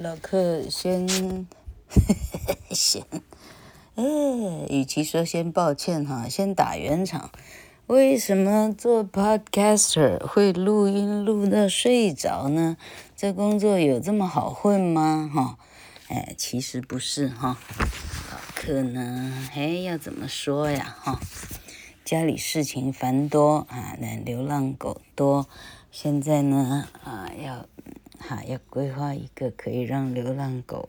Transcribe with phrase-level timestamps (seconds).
[0.00, 1.08] 老客先
[2.70, 3.04] 先，
[3.96, 4.04] 哎，
[4.68, 7.32] 与其说先抱歉哈，先打圆场。
[7.88, 12.76] 为什么做 podcaster 会录音录到睡着呢？
[13.16, 15.28] 这工作有这么好混吗？
[15.34, 15.58] 哈，
[16.06, 17.58] 哎，其实不是哈。
[18.30, 20.96] 老客呢，哎，要怎么说呀？
[21.00, 21.18] 哈，
[22.04, 25.48] 家里事情繁多啊，那流浪狗多，
[25.90, 27.66] 现在呢啊要。
[28.18, 30.88] 哈，要规划一个可以让流浪狗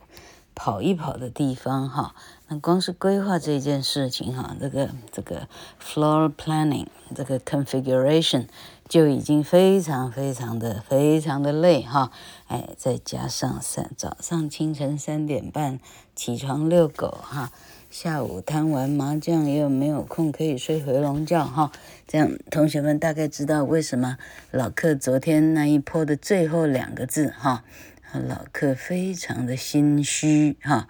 [0.54, 2.14] 跑一跑的地方哈。
[2.48, 5.48] 那光是规划这件事情哈，这个这个
[5.82, 8.46] floor planning 这个 configuration
[8.88, 12.10] 就已经非常非常的非常的累哈。
[12.48, 15.78] 哎，再加上三早上清晨三点半
[16.14, 17.52] 起床遛狗哈。
[17.90, 21.72] 下午贪玩麻将又没有空可以睡回笼觉哈，
[22.06, 24.16] 这样同学们大概知道为什么
[24.52, 27.64] 老客昨天那一波的最后两个字哈，
[28.12, 30.86] 老客非常的心虚哈，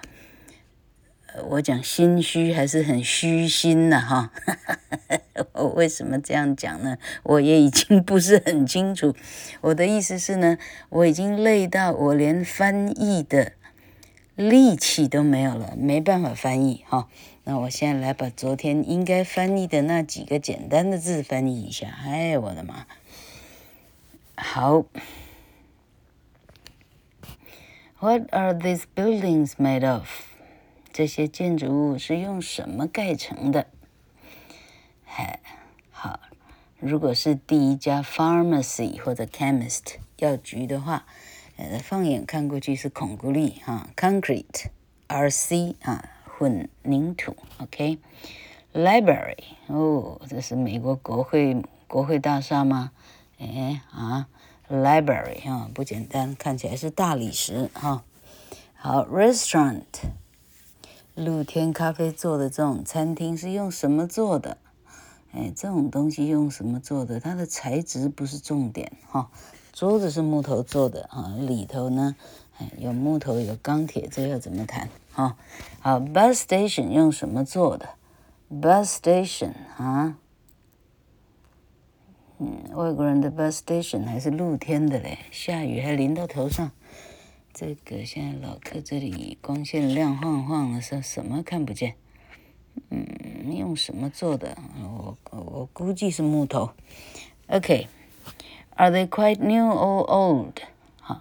[1.48, 4.30] 我讲心虚还是很虚心的哈，
[5.54, 6.98] 我为什么这样讲呢？
[7.22, 9.14] 我也已经不是很清楚，
[9.62, 10.58] 我的意思是呢，
[10.90, 13.52] 我已经累到我连翻译的。
[14.40, 17.08] 力气都没有了，没办法翻译哈。
[17.44, 21.88] 那我现在来把昨天应该翻译的那几个简单的字翻译一下。
[22.06, 22.86] 哎，我的妈！
[24.36, 24.86] 好
[27.98, 30.08] ，What are these buildings made of？
[30.90, 33.66] 这些建筑物是用什么盖成的？
[35.04, 35.40] 嗨，
[35.90, 36.18] 好，
[36.78, 41.04] 如果是第一家 pharmacy 或者 chemist 药局的话。
[41.82, 52.92] 放眼看过去是孔固力哈，concrete，RC 啊，混凝土，OK，library 哦，这是美国国会国会大厦吗？
[53.38, 54.28] 哎啊
[54.68, 58.04] ，library 哈，不简单，看起来是大理石哈。
[58.74, 59.84] 好，restaurant，
[61.14, 64.58] 露天咖啡做的这种餐厅是用什么做的？
[65.32, 67.20] 哎，这种东西用什么做的？
[67.20, 69.30] 它的材质不是重点哈。
[69.80, 72.14] 桌子是木头做的啊，里头呢，
[72.76, 74.90] 有木头有钢铁，这要怎么谈？
[75.14, 75.38] 啊，
[75.80, 77.88] 好，bus station 用什么做的
[78.50, 80.18] ？bus station 啊，
[82.36, 86.70] 嗯，外国人的 bus station 还是露天的嘞，下雨还淋到头上。
[87.54, 91.94] 这个现在老客这里光线亮晃晃的，说什么看不见？
[92.90, 94.58] 嗯，用什么做的？
[94.82, 96.68] 我我估计是木头。
[97.46, 97.88] OK。
[98.80, 100.54] Are they quite new or old？
[101.02, 101.20] 哈，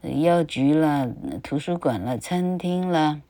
[0.00, 1.06] 药局啦，
[1.42, 3.20] 图书馆啦，餐厅啦，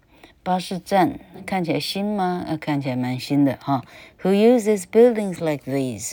[0.44, 2.44] 巴士站，看起来新吗？
[2.48, 3.82] 啊，看起来蛮新的哈。
[4.22, 6.12] Who uses buildings like these？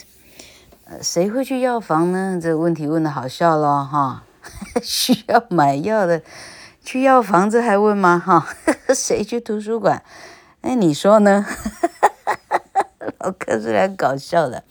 [0.86, 2.40] 呃，谁会去药房呢？
[2.42, 4.24] 这个问题问得好笑咯哈。
[4.82, 6.20] 需要买药的
[6.82, 8.18] 去药房，这还问吗？
[8.18, 8.48] 哈，
[8.92, 10.02] 谁去图书馆？
[10.62, 11.46] 哎，你说呢？
[13.20, 14.64] 老客是来搞笑的。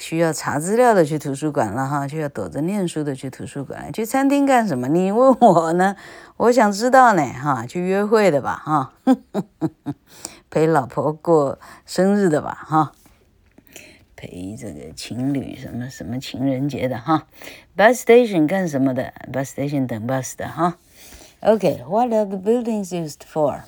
[0.00, 4.88] 需要查资料的去图书馆了哈，需要躲着念书的去图书馆，去餐厅干什么？
[4.88, 5.94] 你问我呢？
[6.38, 8.94] 我想知道呢哈，去约会的吧哈，
[10.48, 12.92] 陪老婆过生日的吧哈，
[14.16, 17.26] 陪这个情侣什么什么情人节的哈
[17.76, 20.78] ，bus station 干什么的？bus station 等 bus 的哈。
[21.40, 23.60] OK，what are the buildings used for？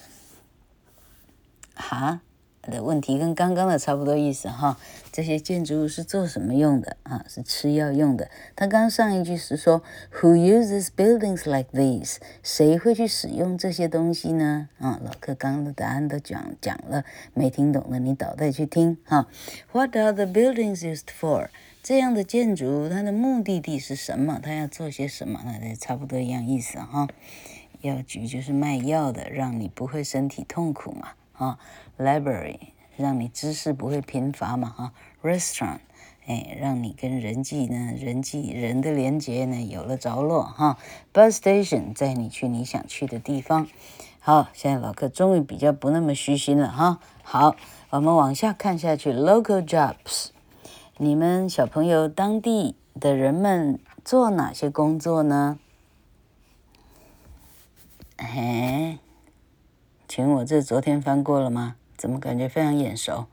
[1.74, 2.20] 哈？
[2.70, 4.78] 的问题跟刚刚的差不多意思哈，
[5.10, 7.24] 这些建筑物是做什么用的啊？
[7.28, 8.30] 是吃药用的。
[8.54, 9.82] 他刚上一句是说
[10.20, 12.18] ，Who uses buildings like these？
[12.42, 14.68] 谁会去使用这些东西呢？
[14.78, 19.26] 啊，老客刚刚的答案都讲讲了，没听懂的你倒带去听哈。
[19.72, 21.48] What are the buildings used for？
[21.82, 24.38] 这样的建筑它的目的地是什么？
[24.40, 25.40] 它要做些什么？
[25.44, 27.08] 那也差不多一样意思哈。
[27.80, 31.08] 药局就是卖药的，让你不会身体痛苦嘛。
[31.42, 31.58] 啊
[31.98, 32.58] ，library
[32.96, 34.92] 让你知识不会贫乏嘛哈
[35.22, 35.80] ，restaurant
[36.26, 40.78] 哎，让你跟人际呢，人际人的连接呢有了着落哈
[41.12, 43.66] ，bus station 载你去你想去的地方。
[44.20, 47.00] 好，现在老客终于比较不那么虚心了哈。
[47.24, 47.56] 好，
[47.90, 50.28] 我们往下看下去，local jobs，
[50.98, 55.58] 你们小朋友当地的人们做哪些工作呢？
[58.16, 58.98] 嘿。
[60.14, 61.76] 请问我这昨天翻过了吗？
[61.96, 63.28] 怎么感觉非常眼熟？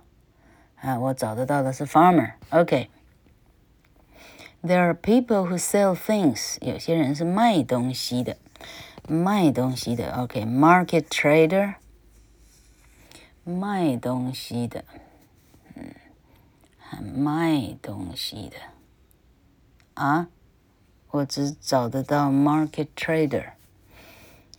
[0.81, 8.37] 哦，啊，我找得到的是 farmer。OK。There are people who sell things，有些人是卖东西的，
[9.09, 10.13] 卖东西的。
[10.17, 11.75] OK，market trader。
[13.45, 14.85] 卖东西的，
[15.75, 15.93] 嗯，
[17.13, 18.57] 卖东西的，
[19.95, 20.29] 啊，
[21.11, 23.55] 我只找得到 market trader。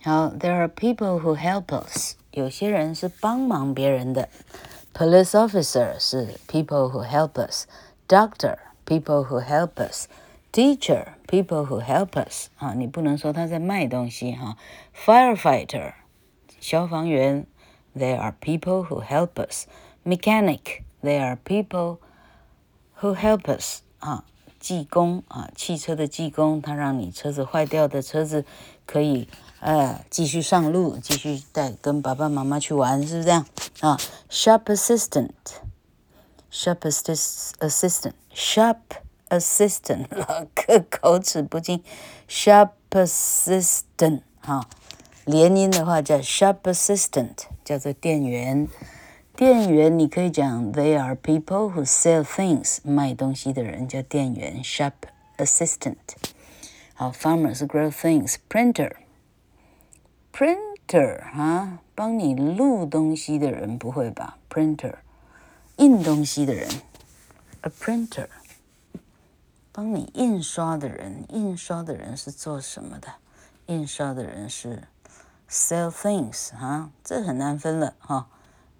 [0.02, 4.28] 好，there are people who help us， 有些人是帮忙别人的，
[4.92, 12.48] police officer 是 people who help us，doctor people who help us，teacher people who help us。
[12.58, 14.56] 啊，你不能说他在卖东西哈，
[14.94, 15.94] firefighter
[16.60, 17.46] 消防员。
[17.96, 19.66] There are people who help us.
[20.04, 20.82] Mechanic.
[21.00, 21.98] There are people
[23.00, 23.82] who help us.
[24.00, 24.24] 啊，
[24.58, 28.44] 技工啊，汽车的技工，他让你车子坏掉的车子
[28.84, 29.28] 可以
[29.59, 33.45] 呃继续上路，继续带跟爸爸妈妈去玩，是不是这样
[33.81, 33.97] 啊
[34.29, 35.31] ？Shop assistant.
[36.51, 38.13] Shop assist assistant.
[38.33, 38.77] Shop
[39.29, 40.07] assistant.
[40.09, 41.83] 老客口齿不清。
[42.27, 44.21] Shop assistant.
[44.41, 44.67] 哈。
[45.25, 48.67] 连音的话叫 shop assistant，叫做店员。
[49.35, 54.93] 店员你可以讲 they are people who sell things，卖东西的人叫店员 shop
[55.37, 55.95] assistant。
[56.95, 58.93] 好，farmers grow things，printer。
[60.31, 64.95] printer 啊帮你录东西的人不会吧？printer
[65.77, 66.69] 印东西的人。
[67.61, 68.27] A printer
[69.71, 73.15] 帮你印刷的人印刷的人是做什么的？
[73.65, 74.83] 印刷的人是
[75.49, 78.27] sell things 哈这很难分了哈。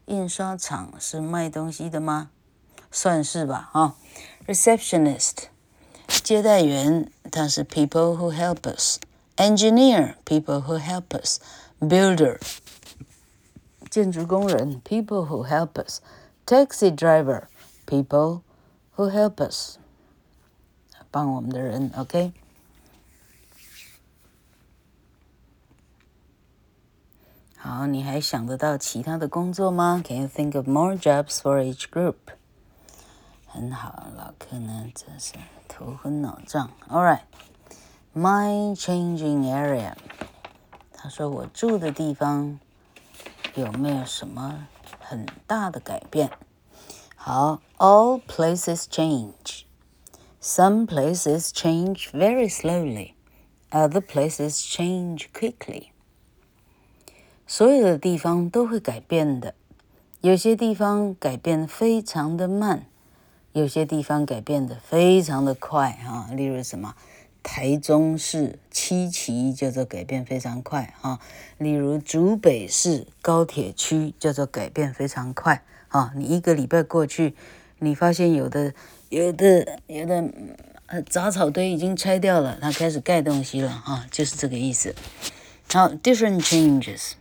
[0.05, 2.31] 印刷厂是卖东西的吗？
[2.89, 3.95] 算是吧哈。
[4.47, 5.47] Receptionist
[6.07, 8.97] 接待员他是 people who help us
[9.38, 12.40] Engineer people who help us。Builder
[13.90, 17.44] 建筑工人 people who help us。Taxi driver
[17.86, 18.42] people
[18.96, 19.78] who help us
[21.10, 22.32] 帮我们的人，OK。
[27.56, 30.02] 好，你还想得到其他的工作吗？
[30.04, 32.16] Can you think of more jobs for each group？
[33.46, 35.34] 很好，老柯呢，真是
[35.66, 36.70] 头昏脑胀。
[36.88, 37.18] All
[38.18, 39.94] right，my changing area。
[40.92, 42.58] 他说我住的地方
[43.54, 44.66] 有没有什么
[44.98, 46.30] 很大的改变？
[47.16, 53.14] 好，all places change。Some places change very slowly.
[53.70, 55.88] Other places change quickly.
[57.46, 59.54] 所有的地方都会改变的，
[60.20, 62.86] 有些地方改变非常的慢，
[63.52, 66.28] 有些地方改变的非常的快哈。
[66.32, 66.94] 例如什么，
[67.41, 71.19] 台中市七期叫做改变非常快啊。
[71.57, 76.11] 例如竹北市高铁区叫做改变非常快啊。
[76.15, 77.35] 你一个礼拜过去，
[77.79, 78.73] 你发现有的
[79.09, 80.29] 有的有的
[80.87, 84.95] 呃杂草堆已经拆掉了，它开始盖东西了啊，就是这个意思。
[85.71, 87.11] 好，different changes。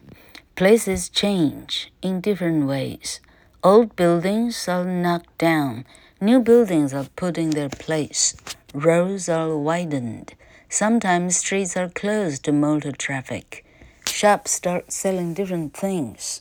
[0.57, 3.19] Places change in different ways.
[3.61, 5.85] Old buildings are knocked down.
[6.19, 8.33] New buildings are put in their place.
[8.75, 10.35] Roads are widened.
[10.69, 13.65] Sometimes streets are closed to motor traffic.
[14.07, 16.41] Shops start selling different things.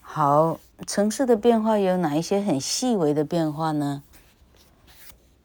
[0.00, 4.02] 好，城市的变化有哪一些很细微的变化呢？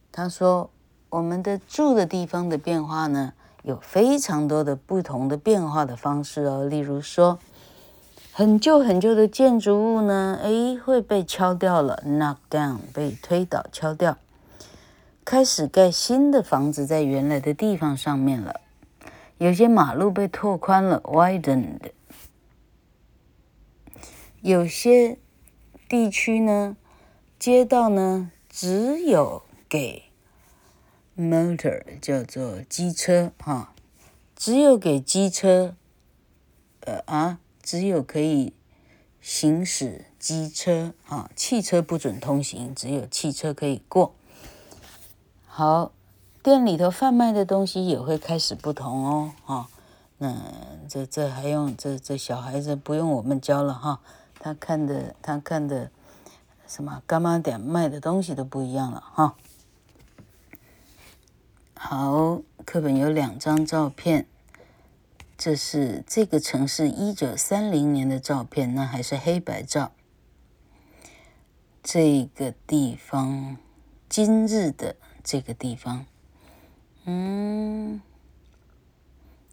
[0.10, 0.70] 他说，
[1.10, 3.34] 我们的住的地方的变化呢？
[3.64, 7.40] 有非常多的不同的变化的方式哦，例如说，
[8.32, 14.18] 很旧很旧的建筑物呢，诶，会被敲掉了，knock down，被推倒敲掉，
[15.30, 18.62] 开始盖新的房子在原来的地方上面了，
[19.40, 21.92] 有些马路被拓宽了，widened，
[24.40, 25.18] 有些
[25.90, 26.78] 地区呢，
[27.38, 30.04] 街道呢，只有给
[31.18, 33.74] motor 叫做机车哈，
[34.34, 35.76] 只有给机车，
[36.86, 38.54] 呃啊，只有可以
[39.20, 44.16] 行驶机车啊，汽车不准通行，只有汽车可以过。
[45.58, 45.92] 好，
[46.44, 49.68] 店里头贩卖的东西也会开始不同哦，哈。
[50.20, 50.36] 那
[50.88, 54.00] 这这还用这这小孩子不用我们教了哈，
[54.40, 55.90] 他看的他看的
[56.68, 59.36] 什么干妈店卖的东西都不一样了哈。
[61.74, 64.28] 好，课本有两张照片，
[65.40, 69.92] 这是这个城市一九三零年的照片，那还是黑白照。
[71.82, 73.58] 这个地方，
[74.08, 74.96] 今日的
[75.28, 76.06] 这个地方，
[77.04, 78.02] 嗯。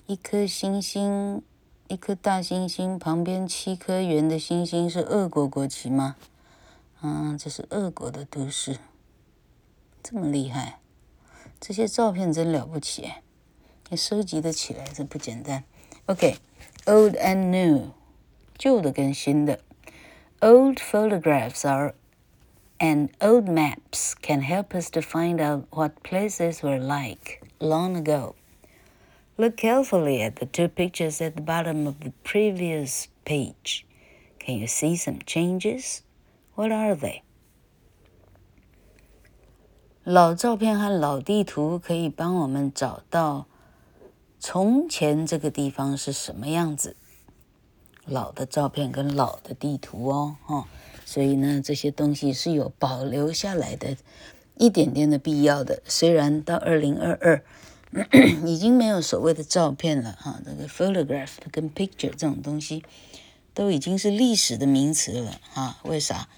[0.07, 1.43] 一颗星星，
[1.88, 6.14] 一颗大星星，旁边七颗圆的星星是俄国国旗吗？
[7.00, 8.78] 啊，这是俄国的都市，
[10.02, 10.78] 这么厉害，
[11.59, 13.11] 这些照片真了不起，
[13.88, 15.64] 你收集的起来这不简单。
[16.04, 17.88] OK，old and new，
[18.59, 19.59] 旧的跟新的
[20.40, 21.95] ，old photographs are
[22.84, 28.36] and old maps can help us to find out what places were like long ago.
[29.38, 33.86] Look carefully at the two pictures at the bottom of the previous page.
[34.38, 36.01] Can you see some changes?
[36.55, 37.22] What are they?
[40.03, 43.46] 老照片和老地图可以帮我们找到
[44.39, 46.96] 从前这个地方是什么样子。
[48.05, 50.67] 老的照片跟老的地图哦，哈，
[51.04, 53.96] 所以呢，这些东西是有保留下来的
[54.56, 55.82] 一点点的必要的。
[55.87, 57.42] 虽然到二零二二。
[58.44, 62.82] 已经没有所谓的照片了哈，这个 photograph 跟 picture 这种东西
[63.54, 65.78] 都已经是历史的名词了哈。
[65.84, 66.28] 为啥？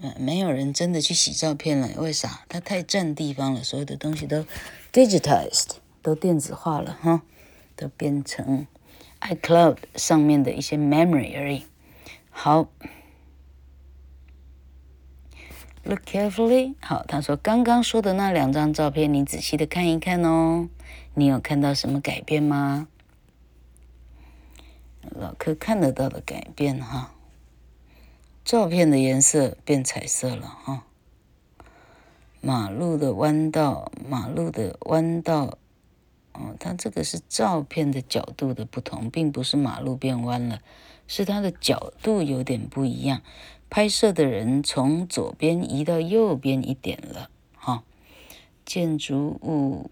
[0.00, 1.90] 嗯，没有人真的去洗照片了。
[1.98, 2.46] 为啥？
[2.48, 4.46] 它太占地方了，所有的东西都
[4.90, 7.20] digitized，都电子化了哈，
[7.76, 8.66] 都变成
[9.20, 11.66] iCloud 上面的一些 memory 而已。
[12.30, 12.70] 好。
[15.84, 16.74] Look carefully。
[16.80, 20.68] 好，他说刚刚说的那两张照片，你仔细的看一看哦。
[21.14, 22.88] 你有看到什么改变吗？
[25.10, 27.12] 老柯看得到的改变哈，
[28.44, 30.84] 照片的颜色变彩色了哈。
[32.40, 35.58] 马路的弯道，马路的弯道，
[36.32, 40.60] 哦，它这个是照片的角度的不同，并不是马路变弯了，
[41.08, 43.20] 是它的角度有点不一样。
[43.72, 47.82] 拍摄的人从左边移到右边一点了，哈，
[48.66, 49.90] 建筑物，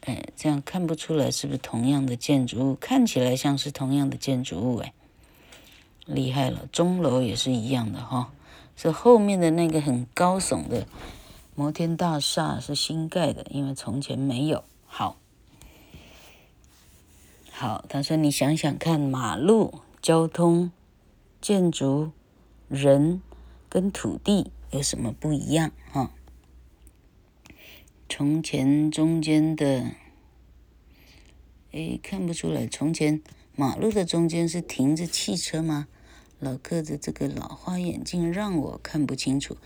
[0.00, 2.74] 哎，这样看不出来是不是同样的建筑物？
[2.74, 4.92] 看起来像是同样的建筑物，哎，
[6.04, 8.32] 厉害了，钟楼也是一样的哈，
[8.74, 10.88] 是后面的那个很高耸的
[11.54, 14.64] 摩天大厦是新盖的，因为从前没有。
[14.84, 15.16] 好，
[17.52, 20.72] 好，他说你想想看，马路交通。
[21.46, 22.10] 建筑、
[22.68, 23.22] 人
[23.68, 25.70] 跟土地有什么不一样？
[25.92, 26.10] 哈，
[28.08, 29.92] 从前中间的，
[31.70, 32.66] 诶，看不出来。
[32.66, 33.22] 从前
[33.54, 35.86] 马路的中间是停着汽车吗？
[36.40, 39.56] 老哥的这个老花眼镜让我看不清楚，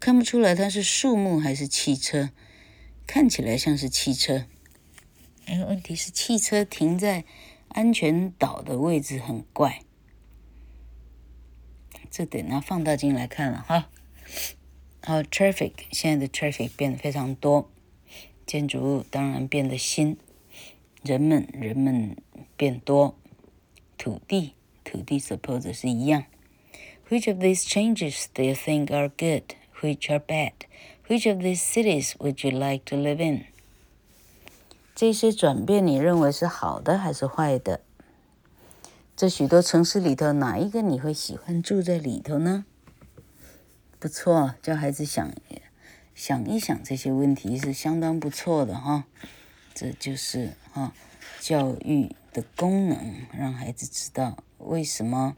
[0.00, 2.30] 看不出来它是树木还是汽车，
[3.06, 4.46] 看起来像是汽车。
[5.46, 7.24] 诶，问题是汽车停在
[7.68, 9.84] 安全岛的位置很怪。
[12.09, 13.89] 这得拿放大镜来看了哈。
[15.01, 17.69] 好，traffic 现在的 traffic 变得非常多，
[18.45, 20.17] 建筑物当然变得新，
[21.01, 22.15] 人们人们
[22.55, 23.15] 变多，
[23.97, 24.53] 土地
[24.83, 26.25] 土地 suppose 是一样。
[27.09, 29.55] Which of these changes do you think are good?
[29.81, 30.53] Which are bad?
[31.07, 33.45] Which of these cities would you like to live in?
[34.95, 37.81] 这些转变你认为是好的还是坏的？
[39.18, 42.64] 这许多城市里头，哪一个你会喜欢住在里头呢？
[43.98, 45.32] 不错，教孩子想
[46.14, 49.06] 想一想这些问题是相当不错的哈。
[49.74, 50.92] 这就是哈
[51.40, 55.36] 教育的功能，让孩子知道为什么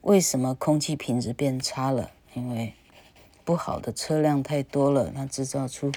[0.00, 2.72] 为什么空气品质变差了，因为
[3.44, 5.92] 不好的车辆太多了，它制造出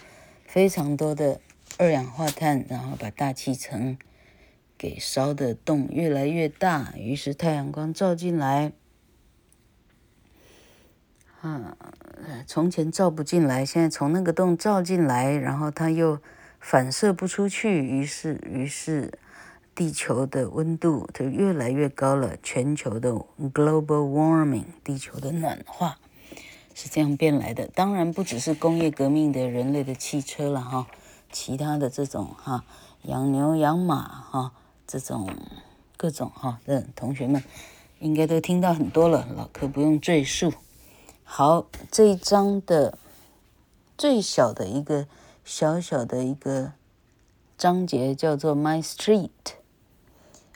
[0.46, 1.40] 非常多的
[1.78, 3.98] 二氧化碳，然后把大气层。
[4.84, 8.74] 给烧的洞越来越大，于是太阳光照进来，
[11.40, 11.78] 啊，
[12.46, 16.20] 从前照不进来，现在从那个洞照进来，然后它又
[16.60, 19.18] 反射不出去，于是于是
[19.74, 23.14] 地球的温度就越来越高了，全球的
[23.54, 25.98] global warming，地球的暖化
[26.76, 27.68] 是这样变来的。
[27.68, 30.88] 当然不只是工业革命的人类的汽车了哈，
[31.32, 32.66] 其他的这种哈
[33.04, 34.52] 养牛养马哈
[34.86, 35.30] 这种
[35.98, 37.44] 各种哈的同学们
[38.00, 40.54] 应该都听到很多了，老柯不用赘述。
[41.24, 42.98] 好，这一章的
[43.98, 45.08] 最小的一个
[45.46, 46.74] 小小的一个
[47.58, 49.30] 章节叫做 My Street。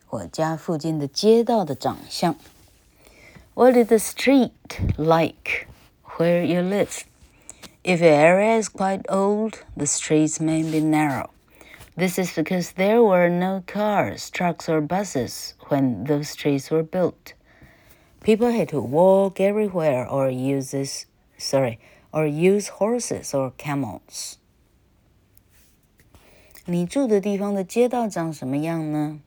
[0.10, 2.36] 我家附近的街道的长相。
[3.53, 4.51] What is the street
[4.98, 5.67] like
[6.17, 7.03] where you live?
[7.84, 11.29] If the area is quite old, the streets may be narrow.
[11.96, 17.34] This is because there were no cars, trucks, or buses when those streets were built.
[18.22, 21.06] People had to walk everywhere or use this,
[21.37, 21.78] sorry,
[22.11, 24.37] or use horses or camels.
[26.64, 29.20] 你住的地方的街道长什么样呢？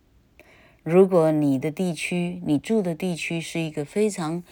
[0.84, 4.44] 如果你的地区，你住的地区是一个非常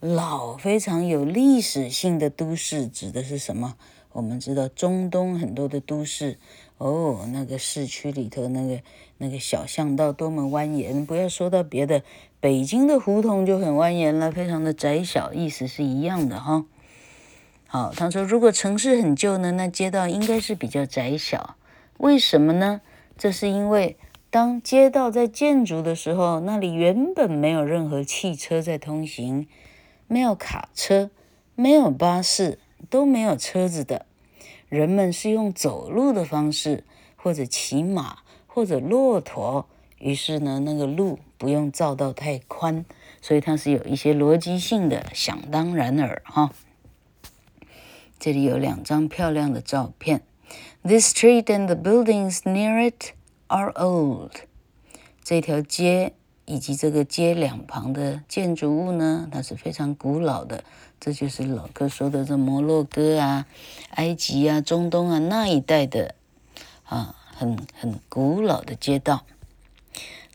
[0.00, 3.76] 老、非常有历史性的都市，指的是什么？
[4.12, 6.38] 我们知道中东很多的都市，
[6.77, 8.81] 哦，那个市区里头那个
[9.17, 12.03] 那个小巷道多么蜿蜒，不要说到别的，
[12.39, 16.65] 北京的胡同就很蜿蜒了，非常的窄小，意思是一样的哈。
[17.67, 21.55] 好，他说如果城市很旧呢，那街道应该是比较窄小，
[21.97, 22.81] 为什么呢？
[23.17, 23.97] 这是因为。
[24.31, 29.47] 当街道在建筑的时候，那里原本没有任何汽车在通行，
[30.07, 31.09] 没有卡车，
[31.55, 34.05] 没有巴士，都没有车子的。
[34.69, 36.83] 人们是用走路的方式，
[37.15, 39.67] 或者骑马，或者骆驼。
[39.99, 42.85] 于是呢，那个路不用造到太宽，
[43.21, 46.51] 所以它是有一些逻辑性的，想当然耳哈。
[48.19, 50.21] 这里有两张漂亮的照片
[50.83, 53.13] ：This street and the buildings near it。
[53.47, 54.31] Are old，
[55.23, 56.13] 这条街
[56.45, 60.63] 以及这个街两旁的建筑物呢，它是非常古老的。
[60.99, 63.45] 这就是老柯说的这摩洛哥啊、
[63.91, 66.15] 埃及啊、中东啊那一带的
[66.83, 69.25] 啊，很很古老的街道。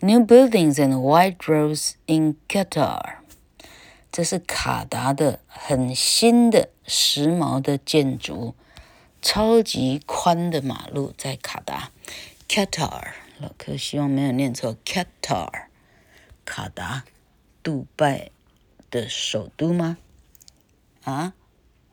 [0.01, 3.17] New buildings and white roads in Qatar，
[4.11, 8.55] 这是卡达的很新的时髦的建筑，
[9.21, 11.91] 超级宽的马路在卡达。
[12.49, 14.75] Qatar，老柯希望没有念错。
[14.85, 15.67] Qatar，
[16.50, 17.04] 卡达，
[17.64, 18.32] 杜拜
[18.90, 19.98] 的首都吗？
[21.04, 21.34] 啊，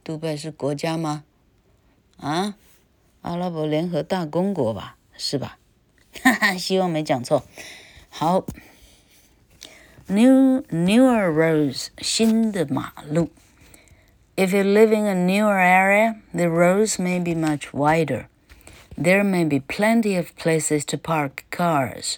[0.02, 1.24] 杜拜是国家吗？
[2.18, 2.55] 啊，
[3.22, 5.59] 阿拉伯联合大公国吧，是吧？
[6.22, 7.44] 哈哈，希望没讲错。
[8.09, 8.44] 好，
[10.09, 13.31] New newer roads，新的马路。
[14.37, 18.26] If you live in a newer area, the roads may be much wider.
[18.96, 22.16] There may be plenty of places to park cars.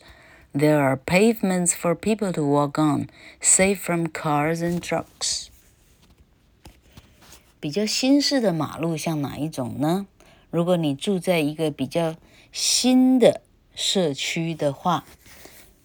[0.51, 3.07] There are pavements for people to walk on,
[3.39, 5.49] safe from cars and trucks.
[7.59, 10.07] 比较新式的马路像哪一种呢？
[10.49, 12.15] 如果你住在一个比较
[12.51, 13.41] 新的
[13.75, 15.05] 社区的话，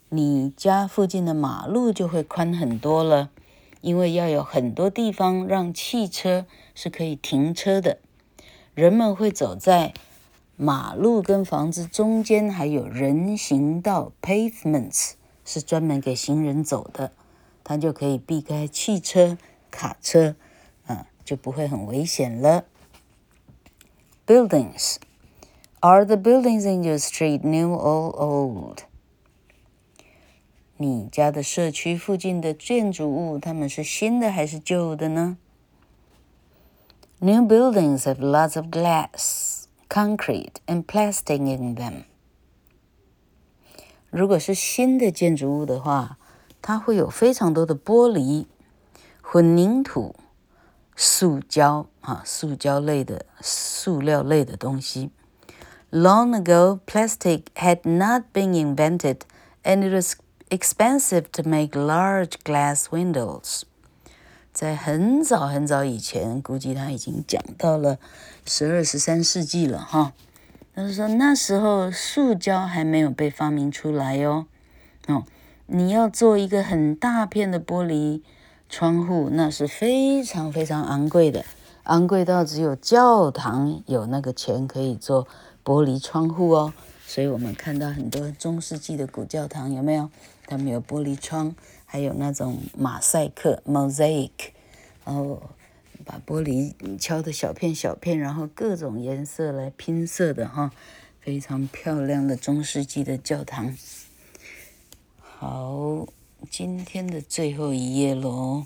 [0.09, 3.29] 你家附近的马路就会宽很多了，
[3.83, 7.98] 因为要有很多地方让汽车是可以停车的，
[8.74, 9.92] 人们会走在。
[10.57, 15.14] 马路跟房子中间还有人行道，pavements
[15.45, 17.11] 是专门给行人走的，
[17.64, 19.37] 它就可以避开汽车、
[19.71, 20.37] 卡车，
[20.87, 22.64] 啊，就不会很危险了。
[24.27, 24.97] Buildings
[25.81, 28.79] are the buildings in your street new or old？
[30.77, 35.37] 你家的社区附近的建筑物，它们是新的还是旧的呢
[37.19, 39.54] ？New buildings have lots of glass.
[39.89, 42.04] Concrete and plastic in them。
[44.12, 46.17] 如果是新的建筑物的话，
[46.62, 48.45] 它会有非常多的玻璃、
[49.21, 50.15] 混凝土、
[50.95, 55.12] 塑胶啊，塑胶类的、塑料类的东西。
[55.91, 59.21] Long ago, plastic had not been invented,
[59.63, 60.15] and it was
[60.49, 63.63] expensive to make large glass windows.
[64.55, 67.99] 在很早很早以前，估计他已经讲到了
[68.47, 70.12] 十二、十三世纪了哈。
[70.77, 74.47] 他是说那时候塑胶还没有被发明出来哟。
[75.09, 75.25] 哦，
[75.67, 78.23] 你要做一个很大片的玻璃
[78.69, 81.45] 窗户，那是非常非常昂贵的，
[81.83, 85.27] 昂贵到只有教堂有那个钱可以做
[85.64, 86.73] 玻璃窗户哦。
[87.05, 90.09] 所以我们看到很多中世纪的古教堂有没有？
[90.47, 91.57] 他们有玻璃窗。
[91.94, 94.33] 还有那种马赛克 （mosaic），
[95.04, 95.40] 然后
[96.04, 100.72] 把玻璃敲的小片小片，然后各种颜色来拼色的哈，
[101.20, 103.78] 非常漂亮的中世纪的教堂。
[105.20, 106.09] 好，
[106.50, 108.64] 今天的最后一页喽。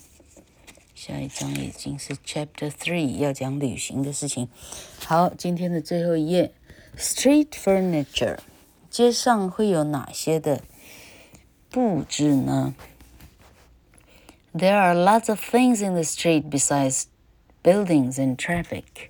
[0.94, 4.48] 下一章已经是 Chapter Three，要讲旅行的事情。
[5.00, 6.54] 好，今天的最后一页
[6.96, 8.38] ，Street Furniture，
[8.88, 10.62] 街上会有哪些的
[11.68, 12.74] 布置呢
[14.57, 17.07] ？There are lots of things in the street besides
[17.63, 19.09] buildings and traffic.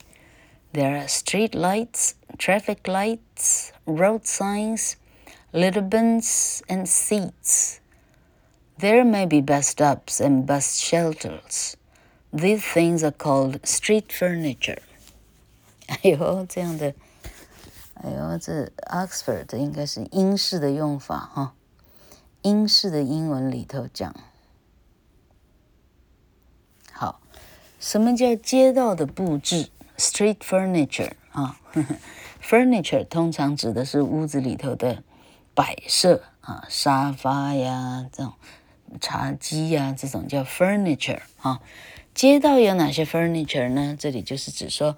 [0.73, 4.95] There are street lights, traffic lights, road signs,
[5.51, 7.79] litter bins, and seats.
[8.79, 11.77] There may be bus stops and bus shelters.
[12.31, 14.79] These things are called street furniture.
[15.87, 16.95] 哎呦，这样的，
[17.93, 21.53] 哎呦，这 Oxford 应该是英式的用法哈，
[22.41, 24.15] 英式的英文里头讲。
[27.78, 31.60] 什么叫街道的布置？Street furniture 啊，
[32.42, 35.04] furniture 通常指的是屋子里头的
[35.54, 38.32] 摆设啊，沙发呀，这种
[39.00, 41.60] 茶几呀，这种叫 furniture 啊。
[42.14, 43.96] 街道有哪些 furniture 呢？
[43.96, 44.96] 这里就是指说，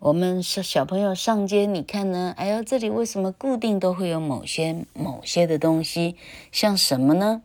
[0.00, 2.34] 我们是小朋友上街，你看呢？
[2.36, 6.16] 哎呦，这里为什么固定都会有某些某些的东西？
[6.50, 7.42] 像什么呢？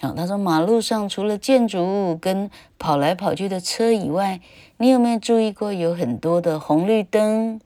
[0.00, 4.40] 好，他说马路上除了建筑物跟跑来跑去的车以外，
[4.76, 7.60] 你有没有注意过有很多的红绿灯、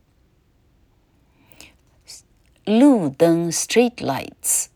[2.64, 4.66] 路灯 （street lights）、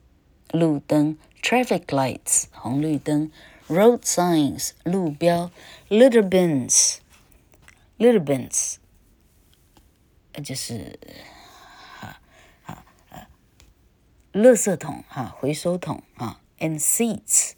[0.50, 3.30] 路灯 （traffic lights）、红绿灯。
[3.68, 5.50] Road signs 路标
[5.88, 8.76] ，litter bins，litter bins，
[10.44, 10.96] 就是
[12.00, 12.20] 啊
[12.66, 13.26] 啊啊，
[14.32, 17.51] 垃圾桶哈，回收桶啊 ，and seats，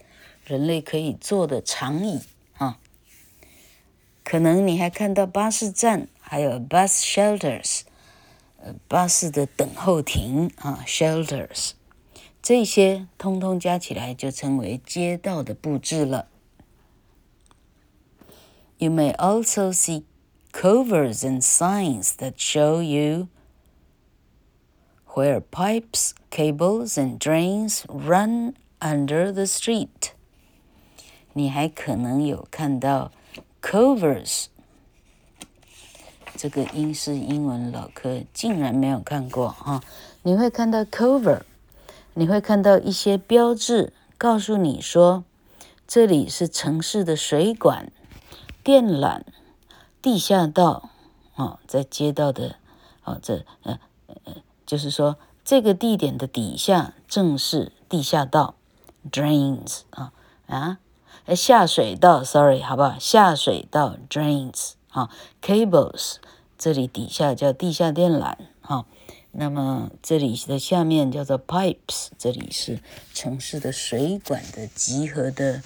[0.46, 2.22] 人类可以坐的长椅
[2.58, 2.80] 啊。
[4.24, 7.82] 可能你还看到巴士站，还有 bus shelters，
[8.58, 11.72] 呃，巴士的等候亭啊，shelters。
[12.42, 16.28] 这些通通加起来就称为街道的布置了。
[18.78, 20.04] You may also see
[20.52, 23.30] covers and signs that show you
[25.14, 30.13] where pipes, cables, and drains run under the street.
[31.33, 33.13] 你还可能有看到
[33.63, 34.47] covers，
[36.37, 39.83] 这个英式英文老科竟然没有看过哈。
[40.23, 41.43] 你会看到 cover。
[42.15, 45.23] 你会看到一些标志，告诉你说，
[45.87, 47.93] 这里是城市的水管、
[48.65, 49.23] 电缆、
[50.03, 50.91] 地下道，
[51.37, 52.57] 哦，在街道的，
[53.05, 53.79] 哦，这，呃，
[54.25, 54.35] 呃，
[54.67, 58.57] 就是说，这个地点的底下正是地下道
[59.11, 60.13] ，drains 啊
[60.47, 60.79] 啊，
[61.35, 62.99] 下水道，sorry，好不好？
[62.99, 65.11] 下水道，drains 啊
[65.43, 66.17] ，cables，
[66.57, 68.87] 这里底下叫地下电缆，啊。
[69.31, 72.81] 那么这里的下面叫做 pipes，这里是
[73.13, 75.63] 城市的水管的集合的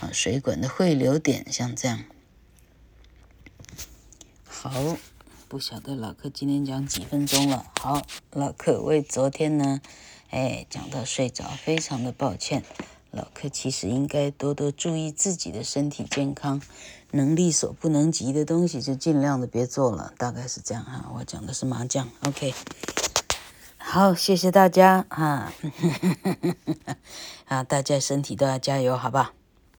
[0.00, 2.04] 啊，水管的汇流点，像这样。
[4.44, 4.96] 好，
[5.46, 7.64] 不晓得老克今天讲几分钟了。
[7.80, 8.02] 好，
[8.32, 9.80] 老客为昨天呢，
[10.34, 12.64] 哎，讲到睡着，非常的抱歉。
[13.12, 16.60] 老客其实应该多多注意自己的身体健康，
[17.12, 21.08] 能力所不能及的东西就尽量的别做了，大概是这样哈。
[21.14, 22.52] 我讲的是麻将，OK。
[23.76, 25.52] 好，谢谢大家啊！
[27.46, 29.34] 啊，大家身体都要加油，好吧？